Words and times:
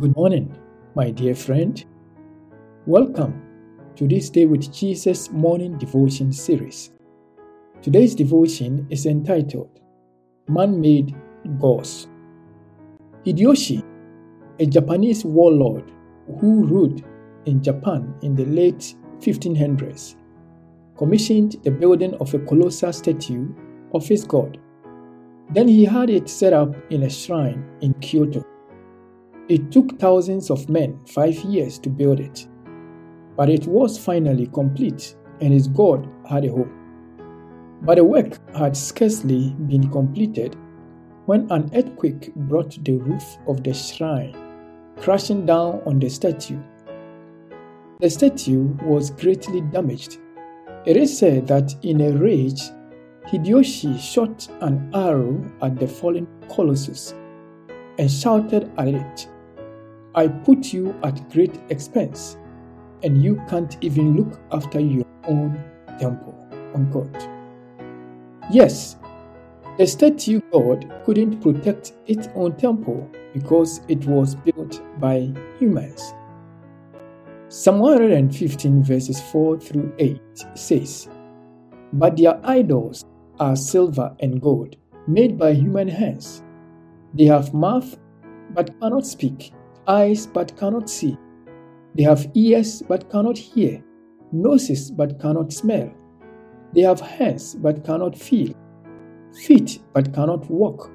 Good 0.00 0.16
morning, 0.16 0.56
my 0.94 1.10
dear 1.10 1.34
friend. 1.34 1.84
Welcome 2.86 3.42
to 3.96 4.08
this 4.08 4.30
Day 4.30 4.46
with 4.46 4.72
Jesus 4.72 5.30
morning 5.30 5.76
devotion 5.76 6.32
series. 6.32 6.92
Today's 7.82 8.14
devotion 8.14 8.86
is 8.88 9.04
entitled 9.04 9.78
Man 10.48 10.80
Made 10.80 11.14
Gods. 11.58 12.08
Hideyoshi, 13.26 13.84
a 14.58 14.64
Japanese 14.64 15.22
warlord 15.26 15.92
who 16.40 16.64
ruled 16.64 17.04
in 17.44 17.62
Japan 17.62 18.14
in 18.22 18.34
the 18.34 18.46
late 18.46 18.94
1500s, 19.18 20.14
commissioned 20.96 21.56
the 21.62 21.70
building 21.70 22.14
of 22.14 22.32
a 22.32 22.38
colossal 22.38 22.94
statue 22.94 23.52
of 23.92 24.06
his 24.06 24.24
god. 24.24 24.56
Then 25.50 25.68
he 25.68 25.84
had 25.84 26.08
it 26.08 26.30
set 26.30 26.54
up 26.54 26.74
in 26.90 27.02
a 27.02 27.10
shrine 27.10 27.68
in 27.82 27.92
Kyoto. 28.00 28.42
It 29.50 29.72
took 29.72 29.98
thousands 29.98 30.48
of 30.48 30.68
men 30.68 31.00
five 31.06 31.34
years 31.40 31.76
to 31.80 31.90
build 31.90 32.20
it, 32.20 32.46
but 33.36 33.50
it 33.50 33.66
was 33.66 33.98
finally 33.98 34.46
complete 34.46 35.16
and 35.40 35.52
his 35.52 35.66
God 35.66 36.08
had 36.24 36.44
a 36.44 36.50
home. 36.50 37.80
But 37.82 37.96
the 37.96 38.04
work 38.04 38.38
had 38.54 38.76
scarcely 38.76 39.50
been 39.66 39.90
completed 39.90 40.54
when 41.26 41.50
an 41.50 41.68
earthquake 41.74 42.32
brought 42.36 42.78
the 42.84 42.98
roof 42.98 43.24
of 43.48 43.64
the 43.64 43.74
shrine 43.74 44.36
crashing 44.98 45.46
down 45.46 45.82
on 45.84 45.98
the 45.98 46.10
statue. 46.10 46.62
The 47.98 48.08
statue 48.08 48.68
was 48.84 49.10
greatly 49.10 49.62
damaged. 49.62 50.18
It 50.86 50.96
is 50.96 51.18
said 51.18 51.48
that 51.48 51.74
in 51.82 52.00
a 52.02 52.12
rage, 52.12 52.62
Hideyoshi 53.26 53.98
shot 53.98 54.48
an 54.60 54.92
arrow 54.94 55.44
at 55.60 55.76
the 55.76 55.88
fallen 55.88 56.28
colossus 56.54 57.14
and 57.98 58.08
shouted 58.08 58.70
at 58.78 58.86
it, 58.86 59.28
I 60.14 60.26
put 60.26 60.72
you 60.72 60.94
at 61.04 61.30
great 61.30 61.60
expense, 61.68 62.36
and 63.02 63.22
you 63.22 63.40
can't 63.48 63.76
even 63.80 64.16
look 64.16 64.40
after 64.50 64.80
your 64.80 65.06
own 65.24 65.62
temple. 66.00 66.34
Unquote. 66.74 67.28
Yes, 68.50 68.96
the 69.78 69.86
statue 69.86 70.40
god 70.52 70.92
couldn't 71.04 71.40
protect 71.40 71.92
its 72.06 72.28
own 72.34 72.56
temple 72.56 73.08
because 73.32 73.82
it 73.88 74.04
was 74.06 74.34
built 74.34 74.82
by 75.00 75.32
humans. 75.58 76.12
Psalm 77.48 77.78
115 77.78 78.82
verses 78.82 79.20
4 79.32 79.60
through 79.60 79.92
8 79.98 80.20
says, 80.54 81.08
But 81.92 82.16
their 82.16 82.40
idols 82.44 83.04
are 83.38 83.56
silver 83.56 84.14
and 84.20 84.40
gold, 84.40 84.76
made 85.06 85.38
by 85.38 85.54
human 85.54 85.88
hands. 85.88 86.42
They 87.14 87.24
have 87.24 87.54
mouth 87.54 87.96
but 88.54 88.78
cannot 88.80 89.06
speak 89.06 89.52
eyes 89.90 90.24
but 90.24 90.56
cannot 90.56 90.88
see. 90.88 91.18
They 91.96 92.04
have 92.04 92.30
ears 92.34 92.80
but 92.82 93.10
cannot 93.10 93.36
hear, 93.36 93.82
noses 94.30 94.88
but 94.90 95.18
cannot 95.20 95.52
smell. 95.52 95.92
They 96.72 96.82
have 96.82 97.00
hands 97.00 97.56
but 97.56 97.84
cannot 97.84 98.16
feel, 98.16 98.54
feet 99.34 99.80
but 99.92 100.14
cannot 100.14 100.48
walk. 100.48 100.92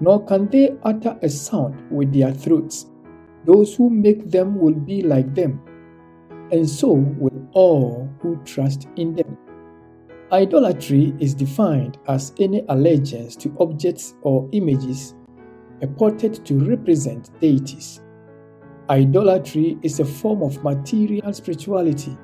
Nor 0.00 0.24
can 0.26 0.48
they 0.48 0.76
utter 0.82 1.16
a 1.22 1.28
sound 1.28 1.80
with 1.90 2.12
their 2.12 2.32
throats. 2.32 2.86
Those 3.44 3.76
who 3.76 3.88
make 3.88 4.28
them 4.28 4.58
will 4.58 4.74
be 4.74 5.02
like 5.02 5.34
them, 5.34 5.60
and 6.50 6.68
so 6.68 6.92
will 6.92 7.48
all 7.52 8.08
who 8.20 8.36
trust 8.44 8.88
in 8.96 9.14
them. 9.14 9.38
Idolatry 10.32 11.14
is 11.20 11.34
defined 11.34 11.98
as 12.08 12.32
any 12.40 12.64
allegiance 12.68 13.36
to 13.36 13.56
objects 13.60 14.14
or 14.22 14.48
images 14.52 15.14
purported 15.80 16.44
to 16.44 16.58
represent 16.58 17.30
deities. 17.40 18.00
Idolatry 18.90 19.76
is 19.82 20.00
a 20.00 20.04
form 20.06 20.42
of 20.42 20.64
material 20.64 21.30
spirituality. 21.34 22.16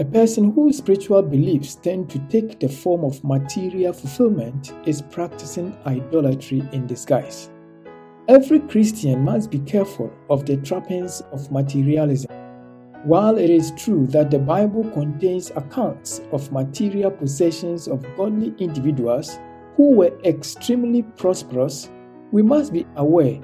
A 0.00 0.04
person 0.04 0.50
whose 0.50 0.78
spiritual 0.78 1.22
beliefs 1.22 1.76
tend 1.76 2.10
to 2.10 2.18
take 2.28 2.58
the 2.58 2.68
form 2.68 3.04
of 3.04 3.22
material 3.22 3.92
fulfillment 3.92 4.72
is 4.84 5.00
practicing 5.00 5.76
idolatry 5.86 6.68
in 6.72 6.88
disguise. 6.88 7.50
Every 8.26 8.58
Christian 8.58 9.22
must 9.22 9.48
be 9.48 9.60
careful 9.60 10.12
of 10.28 10.44
the 10.44 10.56
trappings 10.56 11.20
of 11.30 11.52
materialism. 11.52 12.32
While 13.04 13.38
it 13.38 13.48
is 13.48 13.70
true 13.76 14.08
that 14.08 14.32
the 14.32 14.40
Bible 14.40 14.90
contains 14.90 15.52
accounts 15.54 16.20
of 16.32 16.50
material 16.50 17.12
possessions 17.12 17.86
of 17.86 18.04
godly 18.16 18.52
individuals 18.58 19.38
who 19.76 19.92
were 19.92 20.18
extremely 20.24 21.02
prosperous, 21.02 21.88
we 22.32 22.42
must 22.42 22.72
be 22.72 22.84
aware 22.96 23.40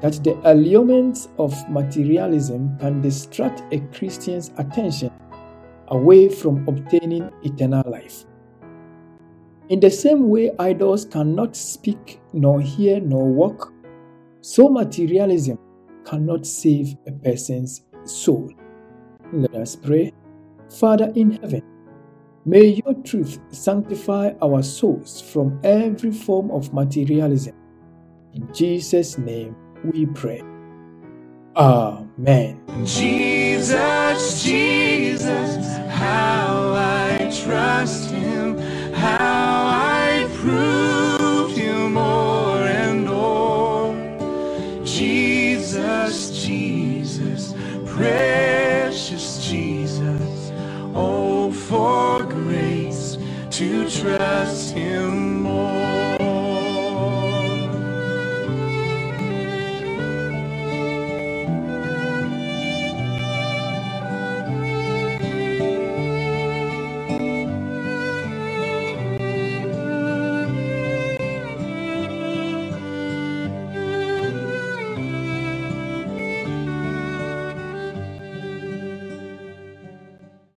that 0.00 0.22
the 0.24 0.34
allurements 0.44 1.28
of 1.38 1.54
materialism 1.68 2.76
can 2.78 3.00
distract 3.00 3.62
a 3.72 3.80
Christian's 3.92 4.50
attention 4.56 5.10
away 5.88 6.28
from 6.28 6.66
obtaining 6.68 7.30
eternal 7.42 7.82
life. 7.90 8.24
In 9.68 9.78
the 9.78 9.90
same 9.90 10.28
way, 10.28 10.50
idols 10.58 11.04
cannot 11.04 11.54
speak, 11.54 12.20
nor 12.32 12.60
hear, 12.60 13.00
nor 13.00 13.28
walk, 13.28 13.72
so 14.40 14.68
materialism 14.68 15.58
cannot 16.04 16.46
save 16.46 16.96
a 17.06 17.12
person's 17.12 17.82
soul. 18.04 18.50
Let 19.32 19.54
us 19.54 19.76
pray. 19.76 20.12
Father 20.70 21.12
in 21.14 21.32
heaven, 21.32 21.62
may 22.44 22.80
your 22.84 22.94
truth 23.04 23.38
sanctify 23.50 24.32
our 24.42 24.62
souls 24.62 25.20
from 25.20 25.60
every 25.62 26.10
form 26.10 26.50
of 26.50 26.72
materialism. 26.72 27.54
In 28.32 28.52
Jesus' 28.52 29.18
name, 29.18 29.54
we 29.84 30.06
pray. 30.06 30.42
Amen. 31.56 32.60
Jesus, 32.84 34.42
Jesus, 34.44 35.66
how 35.90 36.74
I 36.76 37.30
trust 37.44 38.10
him, 38.10 38.58
how 38.94 39.66
I 39.66 40.28
prove 40.36 41.56
him 41.56 41.94
more 41.94 42.58
and 42.64 43.06
more. 43.06 43.94
Jesus, 44.84 46.44
Jesus, 46.44 47.54
precious 47.86 49.48
Jesus, 49.48 50.52
oh, 50.94 51.52
for 51.52 52.24
grace 52.24 53.18
to 53.50 53.90
trust 53.90 54.72
him 54.74 55.29